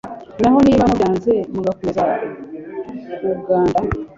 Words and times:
naho 0.41 0.57
niba 0.65 0.83
mubyanze, 0.89 1.33
mugakomeza 1.53 2.01
kuganda 3.35 3.79